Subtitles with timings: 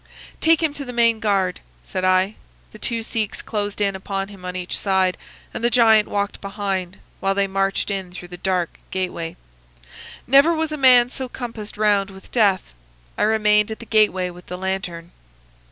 [0.39, 2.33] "'Take him to the main guard,' said I.
[2.71, 5.15] The two Sikhs closed in upon him on each side,
[5.53, 9.37] and the giant walked behind, while they marched in through the dark gateway.
[10.25, 12.73] Never was a man so compassed round with death.
[13.15, 15.11] I remained at the gateway with the lantern.